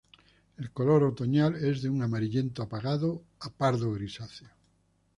[0.57, 4.49] El color otoñal es de un amarillento apagado a pardo grisáceo.